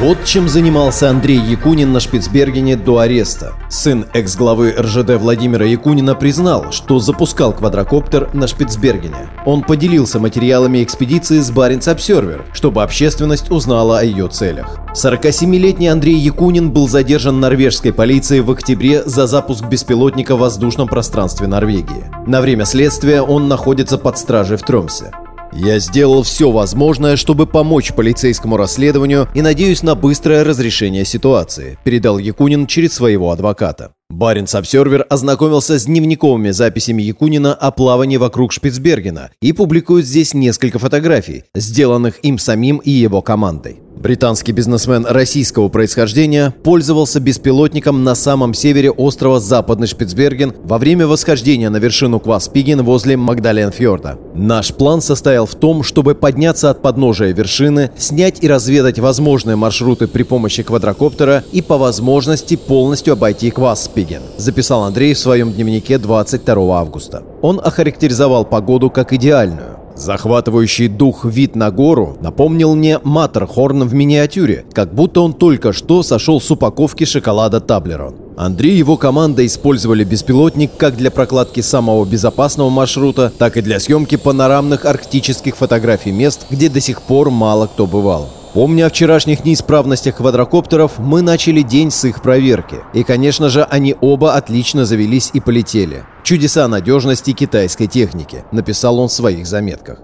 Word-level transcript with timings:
Вот 0.00 0.24
чем 0.24 0.48
занимался 0.48 1.10
Андрей 1.10 1.40
Якунин 1.40 1.92
на 1.92 1.98
Шпицбергене 1.98 2.76
до 2.76 2.98
ареста. 2.98 3.54
Сын 3.68 4.06
экс-главы 4.12 4.72
РЖД 4.78 5.16
Владимира 5.18 5.66
Якунина 5.66 6.14
признал, 6.14 6.70
что 6.70 7.00
запускал 7.00 7.52
квадрокоптер 7.52 8.32
на 8.32 8.46
Шпицбергене. 8.46 9.28
Он 9.44 9.62
поделился 9.62 10.20
материалами 10.20 10.84
экспедиции 10.84 11.40
с 11.40 11.50
Баренц 11.50 11.88
Обсервер, 11.88 12.44
чтобы 12.52 12.84
общественность 12.84 13.50
узнала 13.50 13.98
о 13.98 14.04
ее 14.04 14.28
целях. 14.28 14.78
47-летний 14.94 15.88
Андрей 15.88 16.16
Якунин 16.16 16.70
был 16.70 16.88
задержан 16.88 17.40
норвежской 17.40 17.92
полицией 17.92 18.42
в 18.42 18.52
октябре 18.52 19.02
за 19.02 19.26
запуск 19.26 19.64
беспилотника 19.66 20.36
в 20.36 20.40
воздушном 20.40 20.86
пространстве 20.86 21.48
Норвегии. 21.48 22.04
На 22.24 22.40
время 22.40 22.66
следствия 22.66 23.20
он 23.20 23.48
находится 23.48 23.98
под 23.98 24.16
стражей 24.16 24.58
в 24.58 24.62
Тромсе. 24.62 25.10
Я 25.52 25.78
сделал 25.78 26.22
все 26.22 26.50
возможное, 26.50 27.16
чтобы 27.16 27.46
помочь 27.46 27.92
полицейскому 27.92 28.56
расследованию 28.56 29.28
и 29.34 29.42
надеюсь 29.42 29.82
на 29.82 29.94
быстрое 29.94 30.44
разрешение 30.44 31.04
ситуации, 31.04 31.78
передал 31.84 32.18
Якунин 32.18 32.66
через 32.66 32.94
своего 32.94 33.30
адвоката. 33.30 33.92
Баренц 34.10 34.54
Обсервер 34.54 35.06
ознакомился 35.10 35.78
с 35.78 35.84
дневниковыми 35.84 36.50
записями 36.50 37.02
Якунина 37.02 37.54
о 37.54 37.70
плавании 37.70 38.16
вокруг 38.16 38.52
Шпицбергена 38.52 39.30
и 39.42 39.52
публикует 39.52 40.06
здесь 40.06 40.32
несколько 40.32 40.78
фотографий, 40.78 41.44
сделанных 41.54 42.18
им 42.24 42.38
самим 42.38 42.78
и 42.78 42.90
его 42.90 43.20
командой. 43.20 43.80
Британский 43.98 44.52
бизнесмен 44.52 45.04
российского 45.06 45.68
происхождения 45.68 46.54
пользовался 46.62 47.18
беспилотником 47.18 48.04
на 48.04 48.14
самом 48.14 48.54
севере 48.54 48.92
острова 48.92 49.40
Западный 49.40 49.88
Шпицберген 49.88 50.54
во 50.62 50.78
время 50.78 51.08
восхождения 51.08 51.68
на 51.68 51.78
вершину 51.78 52.20
Кваспиген 52.20 52.82
возле 52.84 53.16
Магдаленфьорда. 53.16 54.16
Наш 54.34 54.72
план 54.72 55.00
состоял 55.00 55.46
в 55.46 55.56
том, 55.56 55.82
чтобы 55.82 56.14
подняться 56.14 56.70
от 56.70 56.80
подножия 56.80 57.32
вершины, 57.32 57.90
снять 57.98 58.38
и 58.40 58.46
разведать 58.46 59.00
возможные 59.00 59.56
маршруты 59.56 60.06
при 60.06 60.22
помощи 60.22 60.62
квадрокоптера 60.62 61.42
и 61.50 61.60
по 61.60 61.76
возможности 61.76 62.54
полностью 62.54 63.14
обойти 63.14 63.50
Кваспиген, 63.50 63.97
записал 64.36 64.84
Андрей 64.84 65.14
в 65.14 65.18
своем 65.18 65.52
дневнике 65.52 65.98
22 65.98 66.78
августа. 66.78 67.22
Он 67.42 67.60
охарактеризовал 67.62 68.44
погоду 68.44 68.90
как 68.90 69.12
идеальную. 69.12 69.78
Захватывающий 69.98 70.86
дух 70.86 71.24
вид 71.24 71.56
на 71.56 71.72
гору 71.72 72.16
напомнил 72.20 72.76
мне 72.76 73.00
Маттерхорн 73.02 73.82
в 73.88 73.94
миниатюре, 73.94 74.64
как 74.72 74.94
будто 74.94 75.22
он 75.22 75.32
только 75.32 75.72
что 75.72 76.04
сошел 76.04 76.40
с 76.40 76.48
упаковки 76.50 77.04
шоколада 77.04 77.60
Таблерон. 77.60 78.14
Андрей 78.36 78.74
и 78.74 78.78
его 78.78 78.96
команда 78.96 79.44
использовали 79.44 80.04
беспилотник 80.04 80.70
как 80.76 80.96
для 80.96 81.10
прокладки 81.10 81.60
самого 81.60 82.04
безопасного 82.04 82.70
маршрута, 82.70 83.32
так 83.36 83.56
и 83.56 83.60
для 83.60 83.80
съемки 83.80 84.16
панорамных 84.16 84.84
арктических 84.84 85.56
фотографий 85.56 86.12
мест, 86.12 86.46
где 86.48 86.68
до 86.68 86.80
сих 86.80 87.02
пор 87.02 87.30
мало 87.30 87.66
кто 87.66 87.86
бывал. 87.86 88.28
Помня 88.58 88.86
о 88.86 88.88
вчерашних 88.88 89.44
неисправностях 89.44 90.16
квадрокоптеров, 90.16 90.98
мы 90.98 91.22
начали 91.22 91.62
день 91.62 91.92
с 91.92 92.04
их 92.04 92.20
проверки. 92.22 92.78
И, 92.92 93.04
конечно 93.04 93.50
же, 93.50 93.62
они 93.62 93.94
оба 94.00 94.34
отлично 94.34 94.84
завелись 94.84 95.30
и 95.32 95.38
полетели. 95.38 96.02
Чудеса 96.24 96.66
надежности 96.66 97.30
китайской 97.30 97.86
техники, 97.86 98.42
написал 98.50 98.98
он 98.98 99.06
в 99.06 99.12
своих 99.12 99.46
заметках. 99.46 100.00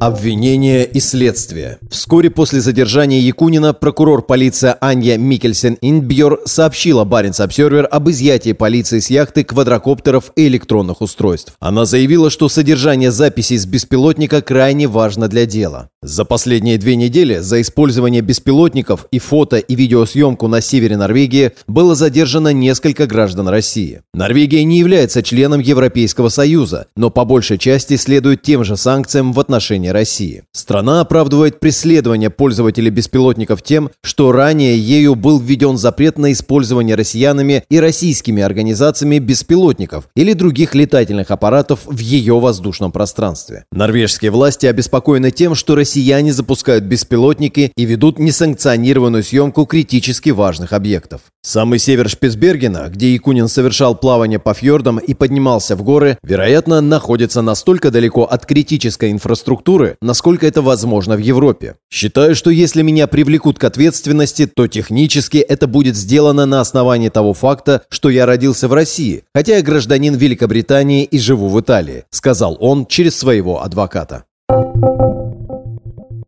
Обвинение 0.00 0.84
и 0.84 1.00
следствие. 1.00 1.78
Вскоре 1.90 2.30
после 2.30 2.60
задержания 2.60 3.18
Якунина 3.18 3.74
прокурор 3.74 4.22
полиции 4.22 4.76
Анья 4.80 5.18
Микельсен 5.18 5.76
Инбьор 5.80 6.40
сообщила 6.44 7.02
Баренц 7.02 7.40
Обсервер 7.40 7.88
об 7.90 8.08
изъятии 8.08 8.52
полиции 8.52 9.00
с 9.00 9.10
яхты 9.10 9.42
квадрокоптеров 9.42 10.30
и 10.36 10.46
электронных 10.46 11.00
устройств. 11.00 11.54
Она 11.58 11.84
заявила, 11.84 12.30
что 12.30 12.48
содержание 12.48 13.10
записей 13.10 13.58
с 13.58 13.66
беспилотника 13.66 14.40
крайне 14.40 14.86
важно 14.86 15.26
для 15.26 15.46
дела. 15.46 15.88
За 16.00 16.24
последние 16.24 16.78
две 16.78 16.94
недели 16.94 17.38
за 17.38 17.60
использование 17.60 18.22
беспилотников 18.22 19.06
и 19.10 19.18
фото 19.18 19.56
и 19.56 19.74
видеосъемку 19.74 20.46
на 20.46 20.60
севере 20.60 20.96
Норвегии 20.96 21.50
было 21.66 21.96
задержано 21.96 22.52
несколько 22.52 23.08
граждан 23.08 23.48
России. 23.48 24.02
Норвегия 24.14 24.62
не 24.62 24.78
является 24.78 25.24
членом 25.24 25.58
Европейского 25.58 26.28
Союза, 26.28 26.86
но 26.96 27.10
по 27.10 27.24
большей 27.24 27.58
части 27.58 27.96
следует 27.96 28.42
тем 28.42 28.62
же 28.62 28.76
санкциям 28.76 29.32
в 29.32 29.40
отношении 29.40 29.87
населения 29.88 29.92
России. 29.92 30.42
Страна 30.52 31.00
оправдывает 31.00 31.60
преследование 31.60 32.30
пользователей 32.30 32.90
беспилотников 32.90 33.62
тем, 33.62 33.90
что 34.02 34.32
ранее 34.32 34.78
ею 34.78 35.14
был 35.14 35.38
введен 35.40 35.76
запрет 35.76 36.18
на 36.18 36.32
использование 36.32 36.94
россиянами 36.94 37.64
и 37.70 37.80
российскими 37.80 38.42
организациями 38.42 39.18
беспилотников 39.18 40.08
или 40.16 40.32
других 40.32 40.74
летательных 40.74 41.30
аппаратов 41.30 41.80
в 41.86 41.98
ее 41.98 42.38
воздушном 42.38 42.92
пространстве. 42.92 43.64
Норвежские 43.72 44.30
власти 44.30 44.66
обеспокоены 44.66 45.30
тем, 45.30 45.54
что 45.54 45.74
россияне 45.74 46.32
запускают 46.32 46.84
беспилотники 46.84 47.72
и 47.76 47.84
ведут 47.84 48.18
несанкционированную 48.18 49.22
съемку 49.22 49.66
критически 49.66 50.30
важных 50.30 50.72
объектов. 50.72 51.20
Самый 51.42 51.78
север 51.78 52.08
Шпицбергена, 52.08 52.88
где 52.90 53.14
Якунин 53.14 53.48
совершал 53.48 53.94
плавание 53.94 54.38
по 54.38 54.52
фьордам 54.54 54.98
и 54.98 55.14
поднимался 55.14 55.76
в 55.76 55.82
горы, 55.82 56.18
вероятно, 56.22 56.80
находится 56.80 57.42
настолько 57.42 57.90
далеко 57.90 58.24
от 58.24 58.44
критической 58.44 59.10
инфраструктуры, 59.10 59.77
культуры, 59.78 59.96
насколько 60.00 60.46
это 60.46 60.62
возможно 60.62 61.16
в 61.16 61.20
Европе. 61.20 61.76
Считаю, 61.90 62.34
что 62.34 62.50
если 62.50 62.82
меня 62.82 63.06
привлекут 63.06 63.58
к 63.58 63.64
ответственности, 63.64 64.46
то 64.46 64.66
технически 64.66 65.38
это 65.38 65.66
будет 65.66 65.96
сделано 65.96 66.46
на 66.46 66.60
основании 66.60 67.08
того 67.08 67.32
факта, 67.32 67.82
что 67.88 68.10
я 68.10 68.26
родился 68.26 68.68
в 68.68 68.72
России, 68.72 69.22
хотя 69.34 69.56
я 69.56 69.62
гражданин 69.62 70.14
Великобритании 70.14 71.04
и 71.04 71.18
живу 71.18 71.48
в 71.48 71.60
Италии, 71.60 72.04
сказал 72.10 72.56
он 72.60 72.86
через 72.86 73.16
своего 73.16 73.62
адвоката. 73.62 74.24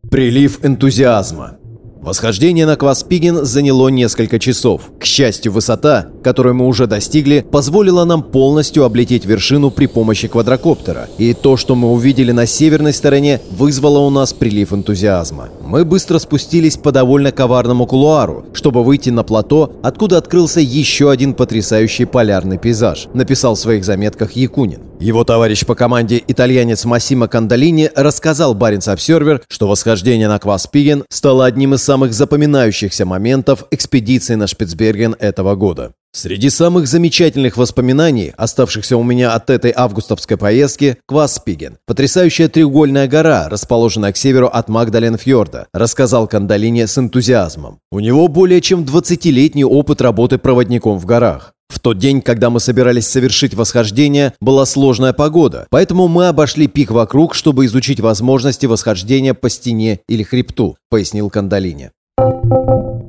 Прилив 0.09 0.63
энтузиазма. 0.65 1.57
Восхождение 2.01 2.65
на 2.65 2.77
Кваспиген 2.77 3.45
заняло 3.45 3.89
несколько 3.89 4.39
часов. 4.39 4.91
К 4.99 5.05
счастью, 5.05 5.51
высота, 5.51 6.07
которую 6.21 6.55
мы 6.55 6.67
уже 6.67 6.87
достигли, 6.87 7.45
позволила 7.49 8.05
нам 8.05 8.23
полностью 8.23 8.83
облететь 8.83 9.25
вершину 9.25 9.71
при 9.71 9.85
помощи 9.85 10.27
квадрокоптера. 10.27 11.09
И 11.17 11.33
то, 11.33 11.57
что 11.57 11.75
мы 11.75 11.91
увидели 11.91 12.31
на 12.31 12.45
северной 12.45 12.93
стороне, 12.93 13.41
вызвало 13.51 13.99
у 13.99 14.09
нас 14.09 14.33
прилив 14.33 14.73
энтузиазма. 14.73 15.49
Мы 15.61 15.85
быстро 15.85 16.19
спустились 16.19 16.77
по 16.77 16.91
довольно 16.91 17.31
коварному 17.31 17.85
кулуару, 17.85 18.45
чтобы 18.53 18.83
выйти 18.83 19.09
на 19.09 19.23
плато, 19.23 19.73
откуда 19.83 20.17
открылся 20.17 20.59
еще 20.59 21.11
один 21.11 21.33
потрясающий 21.33 22.05
полярный 22.05 22.57
пейзаж, 22.57 23.07
написал 23.13 23.55
в 23.55 23.59
своих 23.59 23.85
заметках 23.85 24.33
Якунин. 24.33 24.81
Его 24.99 25.23
товарищ 25.23 25.65
по 25.65 25.73
команде, 25.73 26.21
итальянец 26.27 26.85
Массимо 26.85 27.27
Кандалини, 27.27 27.89
рассказал 27.95 28.53
Баренц 28.53 28.87
Обсервер, 28.87 29.41
что 29.47 29.67
восхождение 29.67 30.27
на 30.27 30.37
Кваспиген 30.37 31.05
стало 31.09 31.45
одним 31.45 31.73
из 31.73 31.81
самых 31.81 32.13
запоминающихся 32.13 33.05
моментов 33.05 33.65
экспедиции 33.71 34.35
на 34.35 34.47
Шпицберген 34.47 35.15
этого 35.19 35.55
года. 35.55 35.93
Среди 36.13 36.49
самых 36.49 36.87
замечательных 36.87 37.55
воспоминаний, 37.55 38.33
оставшихся 38.35 38.97
у 38.97 39.03
меня 39.03 39.33
от 39.33 39.49
этой 39.49 39.71
августовской 39.73 40.35
поездки, 40.35 40.97
Кваспиген. 41.07 41.77
Потрясающая 41.87 42.49
треугольная 42.49 43.07
гора, 43.07 43.47
расположенная 43.47 44.11
к 44.11 44.17
северу 44.17 44.47
от 44.47 44.67
Магдаленфьорда, 44.67 45.67
рассказал 45.73 46.27
Кандалине 46.27 46.87
с 46.87 46.97
энтузиазмом. 46.97 47.79
У 47.93 48.01
него 48.01 48.27
более 48.27 48.59
чем 48.59 48.83
20-летний 48.83 49.63
опыт 49.63 50.01
работы 50.01 50.37
проводником 50.37 50.99
в 50.99 51.05
горах. 51.05 51.53
В 51.69 51.79
тот 51.79 51.97
день, 51.97 52.21
когда 52.21 52.49
мы 52.49 52.59
собирались 52.59 53.07
совершить 53.07 53.53
восхождение, 53.53 54.33
была 54.41 54.65
сложная 54.65 55.13
погода, 55.13 55.67
поэтому 55.69 56.09
мы 56.09 56.27
обошли 56.27 56.67
пик 56.67 56.91
вокруг, 56.91 57.33
чтобы 57.33 57.65
изучить 57.65 58.01
возможности 58.01 58.65
восхождения 58.65 59.33
по 59.33 59.49
стене 59.49 60.01
или 60.09 60.23
хребту, 60.23 60.75
пояснил 60.89 61.29
Кандалине. 61.29 61.91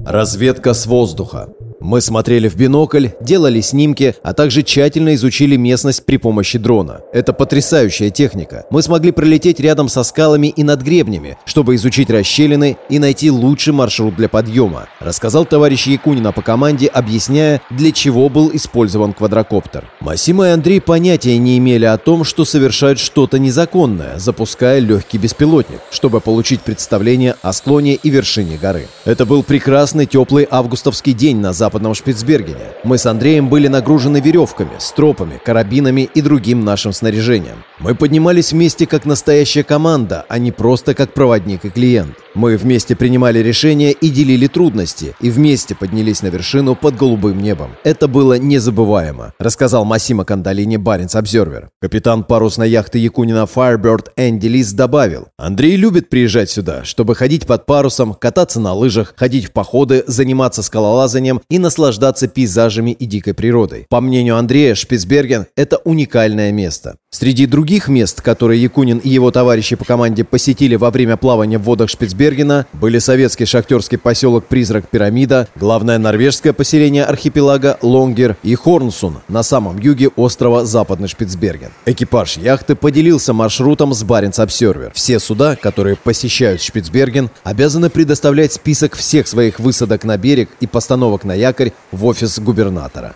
Разведка 0.06 0.72
с 0.72 0.86
воздуха. 0.86 1.48
Мы 1.82 2.00
смотрели 2.00 2.48
в 2.48 2.54
бинокль, 2.54 3.08
делали 3.20 3.60
снимки, 3.60 4.14
а 4.22 4.34
также 4.34 4.62
тщательно 4.62 5.16
изучили 5.16 5.56
местность 5.56 6.06
при 6.06 6.16
помощи 6.16 6.56
дрона. 6.56 7.00
Это 7.12 7.32
потрясающая 7.32 8.10
техника. 8.10 8.66
Мы 8.70 8.82
смогли 8.82 9.10
пролететь 9.10 9.58
рядом 9.58 9.88
со 9.88 10.04
скалами 10.04 10.46
и 10.46 10.62
над 10.62 10.80
гребнями, 10.82 11.36
чтобы 11.44 11.74
изучить 11.74 12.08
расщелины 12.08 12.76
и 12.88 13.00
найти 13.00 13.32
лучший 13.32 13.72
маршрут 13.72 14.14
для 14.14 14.28
подъема, 14.28 14.86
рассказал 15.00 15.44
товарищ 15.44 15.88
Якунина 15.88 16.30
по 16.30 16.40
команде, 16.40 16.86
объясняя, 16.86 17.60
для 17.68 17.90
чего 17.90 18.28
был 18.28 18.52
использован 18.54 19.12
квадрокоптер. 19.12 19.90
Масима 19.98 20.46
и 20.46 20.50
Андрей 20.50 20.80
понятия 20.80 21.36
не 21.36 21.58
имели 21.58 21.84
о 21.84 21.98
том, 21.98 22.22
что 22.22 22.44
совершают 22.44 23.00
что-то 23.00 23.40
незаконное, 23.40 24.20
запуская 24.20 24.78
легкий 24.78 25.18
беспилотник, 25.18 25.80
чтобы 25.90 26.20
получить 26.20 26.60
представление 26.60 27.34
о 27.42 27.52
склоне 27.52 27.94
и 27.96 28.08
вершине 28.08 28.56
горы. 28.56 28.86
Это 29.04 29.26
был 29.26 29.42
прекрасный 29.42 30.06
теплый 30.06 30.46
августовский 30.48 31.12
день 31.12 31.38
на 31.38 31.52
западе 31.52 31.71
западном 31.72 31.94
Шпицбергене. 31.94 32.74
Мы 32.84 32.98
с 32.98 33.06
Андреем 33.06 33.48
были 33.48 33.66
нагружены 33.66 34.20
веревками, 34.20 34.72
стропами, 34.78 35.40
карабинами 35.42 36.02
и 36.14 36.20
другим 36.20 36.64
нашим 36.66 36.92
снаряжением. 36.92 37.64
Мы 37.78 37.94
поднимались 37.94 38.52
вместе 38.52 38.86
как 38.86 39.06
настоящая 39.06 39.64
команда, 39.64 40.26
а 40.28 40.38
не 40.38 40.52
просто 40.52 40.94
как 40.94 41.14
проводник 41.14 41.64
и 41.64 41.70
клиент. 41.70 42.14
Мы 42.34 42.56
вместе 42.56 42.96
принимали 42.96 43.40
решения 43.40 43.92
и 43.92 44.08
делили 44.08 44.46
трудности, 44.46 45.14
и 45.20 45.30
вместе 45.30 45.74
поднялись 45.74 46.22
на 46.22 46.28
вершину 46.28 46.74
под 46.74 46.96
голубым 46.96 47.38
небом. 47.38 47.72
Это 47.84 48.08
было 48.08 48.38
незабываемо, 48.38 49.34
рассказал 49.38 49.84
Массимо 49.84 50.24
Кандалини 50.24 50.78
Баренц 50.78 51.14
Обзервер. 51.14 51.68
Капитан 51.78 52.24
парусной 52.24 52.70
яхты 52.70 52.98
Якунина 52.98 53.46
Firebird 53.54 54.06
Энди 54.16 54.46
Лис 54.46 54.72
добавил, 54.72 55.28
Андрей 55.36 55.76
любит 55.76 56.08
приезжать 56.08 56.48
сюда, 56.48 56.84
чтобы 56.84 57.14
ходить 57.14 57.46
под 57.46 57.66
парусом, 57.66 58.14
кататься 58.14 58.60
на 58.60 58.72
лыжах, 58.72 59.12
ходить 59.14 59.46
в 59.46 59.52
походы, 59.52 60.02
заниматься 60.06 60.62
скалолазанием 60.62 61.42
и 61.50 61.58
наслаждаться 61.58 62.28
пейзажами 62.28 62.92
и 62.92 63.04
дикой 63.04 63.34
природой. 63.34 63.86
По 63.90 64.00
мнению 64.00 64.38
Андрея, 64.38 64.74
Шпицберген– 64.74 65.48
это 65.56 65.76
уникальное 65.84 66.50
место. 66.50 66.96
Среди 67.14 67.44
других 67.44 67.88
мест, 67.88 68.22
которые 68.22 68.60
Якунин 68.62 68.96
и 68.96 69.08
его 69.10 69.30
товарищи 69.30 69.76
по 69.76 69.84
команде 69.84 70.24
посетили 70.24 70.76
во 70.76 70.90
время 70.90 71.18
плавания 71.18 71.58
в 71.58 71.62
водах 71.62 71.90
Шпицбергена, 71.90 72.66
были 72.72 72.98
советский 72.98 73.44
шахтерский 73.44 73.98
поселок 73.98 74.46
Призрак 74.46 74.88
Пирамида, 74.88 75.46
главное 75.54 75.98
норвежское 75.98 76.54
поселение 76.54 77.04
архипелага 77.04 77.78
Лонгер 77.82 78.38
и 78.42 78.54
Хорнсун 78.54 79.18
на 79.28 79.42
самом 79.42 79.78
юге 79.78 80.08
острова 80.08 80.64
Западный 80.64 81.06
Шпицберген. 81.06 81.70
Экипаж 81.84 82.38
яхты 82.38 82.74
поделился 82.74 83.34
маршрутом 83.34 83.92
с 83.92 84.02
Баренц 84.02 84.38
Обсервер. 84.38 84.90
Все 84.94 85.20
суда, 85.20 85.54
которые 85.54 85.96
посещают 85.96 86.62
Шпицберген, 86.62 87.28
обязаны 87.44 87.90
предоставлять 87.90 88.54
список 88.54 88.96
всех 88.96 89.28
своих 89.28 89.60
высадок 89.60 90.04
на 90.04 90.16
берег 90.16 90.48
и 90.60 90.66
постановок 90.66 91.24
на 91.24 91.34
якорь 91.34 91.72
в 91.92 92.06
офис 92.06 92.38
губернатора. 92.38 93.14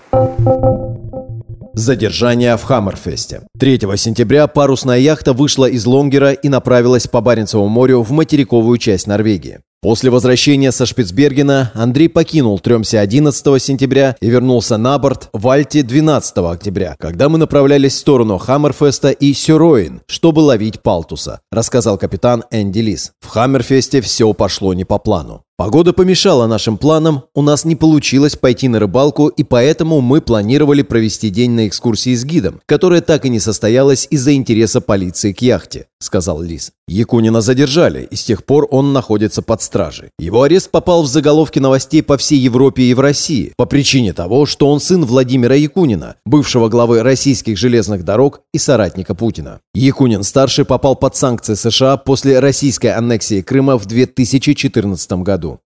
Задержание 1.78 2.56
в 2.56 2.62
Хаммерфесте. 2.62 3.42
3 3.58 3.80
сентября 3.96 4.46
парусная 4.46 4.98
яхта 4.98 5.34
вышла 5.34 5.66
из 5.66 5.84
Лонгера 5.84 6.32
и 6.32 6.48
направилась 6.48 7.06
по 7.06 7.20
Баренцеву 7.20 7.68
морю 7.68 8.00
в 8.00 8.12
материковую 8.12 8.78
часть 8.78 9.06
Норвегии. 9.06 9.58
После 9.82 10.10
возвращения 10.10 10.72
со 10.72 10.86
Шпицбергена 10.86 11.70
Андрей 11.74 12.08
покинул 12.08 12.58
Тремсе 12.58 12.98
11 12.98 13.62
сентября 13.62 14.16
и 14.20 14.28
вернулся 14.28 14.78
на 14.78 14.98
борт 14.98 15.28
в 15.32 15.48
Альте 15.48 15.82
12 15.82 16.38
октября, 16.38 16.96
когда 16.98 17.28
мы 17.28 17.38
направлялись 17.38 17.92
в 17.92 17.98
сторону 17.98 18.38
Хаммерфеста 18.38 19.10
и 19.10 19.32
Сюроин, 19.32 20.00
чтобы 20.06 20.40
ловить 20.40 20.82
Палтуса, 20.82 21.40
рассказал 21.52 21.98
капитан 21.98 22.44
Энди 22.50 22.80
Лис. 22.80 23.12
В 23.20 23.28
Хаммерфесте 23.28 24.00
все 24.00 24.32
пошло 24.32 24.72
не 24.74 24.84
по 24.84 24.98
плану. 24.98 25.42
Погода 25.58 25.94
помешала 25.94 26.46
нашим 26.46 26.76
планам, 26.76 27.22
у 27.34 27.40
нас 27.40 27.64
не 27.64 27.76
получилось 27.76 28.36
пойти 28.36 28.68
на 28.68 28.78
рыбалку, 28.78 29.28
и 29.28 29.42
поэтому 29.42 30.02
мы 30.02 30.20
планировали 30.20 30.82
провести 30.82 31.30
день 31.30 31.52
на 31.52 31.66
экскурсии 31.66 32.14
с 32.14 32.26
гидом, 32.26 32.60
которая 32.66 33.00
так 33.00 33.24
и 33.24 33.30
не 33.30 33.40
состоялась 33.40 34.06
из-за 34.10 34.34
интереса 34.34 34.82
полиции 34.82 35.32
к 35.32 35.40
яхте, 35.40 35.86
сказал 36.00 36.40
Лис. 36.40 36.72
Якунина 36.88 37.40
задержали, 37.40 38.06
и 38.10 38.16
с 38.16 38.24
тех 38.24 38.44
пор 38.44 38.66
он 38.70 38.92
находится 38.92 39.42
под 39.42 39.62
стражей. 39.62 40.10
Его 40.18 40.42
арест 40.42 40.70
попал 40.70 41.02
в 41.02 41.06
заголовки 41.06 41.58
новостей 41.58 42.02
по 42.02 42.16
всей 42.16 42.38
Европе 42.38 42.82
и 42.84 42.94
в 42.94 43.00
России 43.00 43.52
по 43.56 43.66
причине 43.66 44.12
того, 44.12 44.46
что 44.46 44.70
он 44.70 44.80
сын 44.80 45.04
Владимира 45.04 45.54
Якунина, 45.54 46.16
бывшего 46.24 46.68
главы 46.68 47.02
российских 47.02 47.58
железных 47.58 48.04
дорог 48.04 48.40
и 48.52 48.58
соратника 48.58 49.14
Путина. 49.14 49.60
Якунин-старший 49.74 50.64
попал 50.64 50.96
под 50.96 51.16
санкции 51.16 51.54
США 51.54 51.96
после 51.96 52.38
российской 52.38 52.88
аннексии 52.88 53.42
Крыма 53.42 53.78
в 53.78 53.86
2014 53.86 55.12
году. 55.22 55.60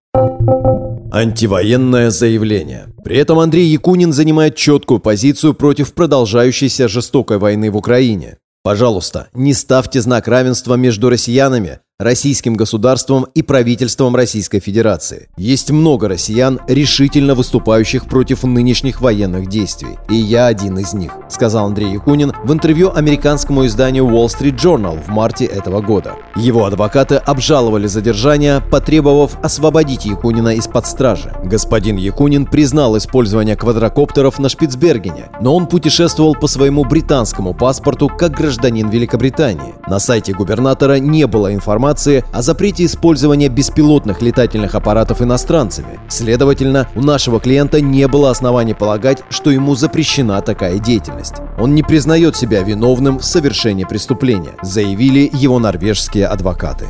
Антивоенное 1.12 2.11
заявление. 2.11 2.87
При 3.03 3.17
этом 3.17 3.38
Андрей 3.38 3.67
Якунин 3.67 4.12
занимает 4.12 4.56
четкую 4.56 5.00
позицию 5.00 5.55
против 5.55 5.93
продолжающейся 5.93 6.88
жестокой 6.88 7.38
войны 7.38 7.71
в 7.71 7.76
Украине. 7.76 8.37
Пожалуйста, 8.62 9.29
не 9.33 9.55
ставьте 9.55 10.01
знак 10.01 10.29
равенства 10.29 10.75
между 10.75 11.09
россиянами, 11.09 11.81
российским 12.00 12.55
государством 12.55 13.26
и 13.35 13.43
правительством 13.43 14.17
Российской 14.17 14.58
Федерации. 14.58 15.29
Есть 15.37 15.70
много 15.70 16.08
россиян, 16.08 16.58
решительно 16.67 17.35
выступающих 17.35 18.06
против 18.06 18.43
нынешних 18.43 19.02
военных 19.02 19.49
действий. 19.49 19.99
И 20.08 20.14
я 20.14 20.47
один 20.47 20.79
из 20.79 20.94
них, 20.94 21.12
сказал 21.29 21.67
Андрей 21.67 21.93
Якунин 21.93 22.32
в 22.43 22.52
интервью 22.52 22.91
американскому 22.94 23.67
изданию 23.67 24.06
Wall 24.06 24.29
Street 24.29 24.56
Journal 24.56 25.02
в 25.02 25.08
марте 25.08 25.44
этого 25.44 25.82
года. 25.82 26.14
Его 26.35 26.64
адвокаты 26.64 27.17
обжаловали 27.17 27.87
задержание, 27.87 28.62
потребовав 28.62 29.38
освободить 29.43 30.06
Якунина 30.06 30.55
из-под 30.55 30.87
стражи. 30.87 31.35
Господин 31.44 31.97
Якунин 31.97 32.47
признал 32.47 32.97
использование 32.97 33.56
квадрокоптеров 33.56 34.38
на 34.38 34.49
Шпицбергене, 34.49 35.29
но 35.43 35.55
он 35.55 35.67
путешествовал 35.67 36.35
по 36.35 36.47
своему 36.47 36.85
британскому 36.85 37.52
паспорту 37.52 38.08
как 38.08 38.32
гражданин 38.32 38.88
Великобритании. 38.88 39.75
На 39.87 39.99
сайте 39.99 40.32
губернатора 40.32 40.99
не 40.99 41.26
было 41.26 41.52
информации 41.52 41.90
информации 41.91 42.25
о 42.33 42.43
запрете 42.43 42.85
использования 42.85 43.49
беспилотных 43.49 44.23
летательных 44.23 44.75
аппаратов 44.75 45.23
иностранцами. 45.23 45.99
Следовательно, 46.09 46.89
у 46.95 47.01
нашего 47.01 47.41
клиента 47.41 47.81
не 47.81 48.07
было 48.07 48.31
оснований 48.31 48.75
полагать, 48.75 49.23
что 49.31 49.51
ему 49.51 49.75
запрещена 49.75 50.41
такая 50.43 50.79
деятельность. 50.79 51.35
Он 51.59 51.75
не 51.75 51.83
признает 51.83 52.37
себя 52.37 52.63
виновным 52.63 53.19
в 53.19 53.25
совершении 53.25 53.85
преступления, 53.85 54.55
заявили 54.63 55.31
его 55.33 55.59
норвежские 55.59 56.27
адвокаты. 56.27 56.87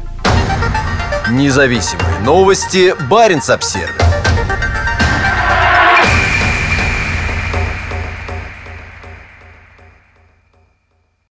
Независимые 1.31 2.20
новости. 2.25 2.94
Барин 3.08 3.41
обсервис 3.49 4.00